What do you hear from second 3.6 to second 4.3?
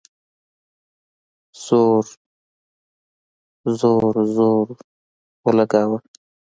زور،